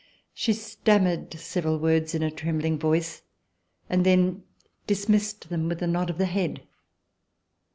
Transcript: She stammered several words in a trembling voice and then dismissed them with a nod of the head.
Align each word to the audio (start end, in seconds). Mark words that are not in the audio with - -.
She 0.33 0.53
stammered 0.53 1.31
several 1.35 1.77
words 1.77 2.15
in 2.15 2.23
a 2.23 2.31
trembling 2.31 2.79
voice 2.79 3.21
and 3.87 4.03
then 4.03 4.41
dismissed 4.87 5.47
them 5.49 5.69
with 5.69 5.79
a 5.83 5.85
nod 5.85 6.09
of 6.09 6.17
the 6.17 6.25
head. 6.25 6.63